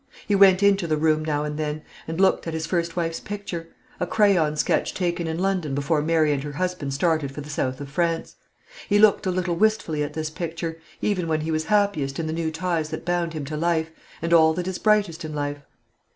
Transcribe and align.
He 0.27 0.33
went 0.33 0.63
into 0.63 0.87
the 0.87 0.97
room 0.97 1.23
now 1.23 1.43
and 1.43 1.59
then, 1.59 1.83
and 2.07 2.19
looked 2.19 2.47
at 2.47 2.55
his 2.55 2.65
first 2.65 2.95
wife's 2.95 3.19
picture 3.19 3.67
a 3.99 4.07
crayon 4.07 4.55
sketch 4.57 4.95
taken 4.95 5.27
in 5.27 5.37
London 5.37 5.75
before 5.75 6.01
Mary 6.01 6.33
and 6.33 6.43
her 6.43 6.53
husband 6.53 6.91
started 6.91 7.31
for 7.31 7.41
the 7.41 7.51
South 7.51 7.79
of 7.79 7.87
France. 7.87 8.35
He 8.89 8.97
looked 8.97 9.27
a 9.27 9.29
little 9.29 9.55
wistfully 9.57 10.01
at 10.01 10.13
this 10.13 10.31
picture, 10.31 10.79
even 11.03 11.27
when 11.27 11.41
he 11.41 11.51
was 11.51 11.65
happiest 11.65 12.17
in 12.17 12.25
the 12.25 12.33
new 12.33 12.49
ties 12.49 12.89
that 12.89 13.05
bound 13.05 13.33
him 13.33 13.45
to 13.45 13.55
life, 13.55 13.91
and 14.23 14.33
all 14.33 14.55
that 14.55 14.67
is 14.67 14.79
brightest 14.79 15.23
in 15.23 15.35
life. 15.35 15.61